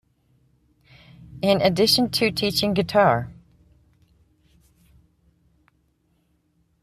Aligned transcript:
In 1.43 1.61
addition 1.61 2.09
to 2.09 2.31
teaching 2.31 2.73
guitar. 2.73 3.31